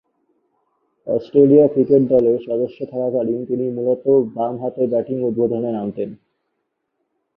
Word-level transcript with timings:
Australia 1.07 1.65
cricket 1.67 2.03
দলের 2.13 2.37
সদস্য 2.47 2.77
থাকাকালীন 2.85 3.39
তিনি 3.45 3.65
মূলতঃ 3.69 4.05
বামহাতে 4.35 4.83
ব্যাটিং 4.87 5.17
উদ্বোধনে 5.23 5.69
নামতেন। 5.71 6.09